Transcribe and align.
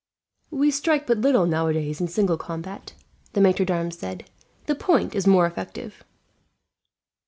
"We 0.49 0.71
strike 0.71 1.05
but 1.05 1.19
little, 1.19 1.45
nowadays, 1.45 2.01
in 2.01 2.07
single 2.07 2.35
combat," 2.35 2.95
the 3.33 3.39
maitre 3.39 3.67
d'armes 3.67 3.99
said. 3.99 4.27
"The 4.65 4.73
point 4.73 5.13
is 5.13 5.27
more 5.27 5.45
effective." 5.45 6.03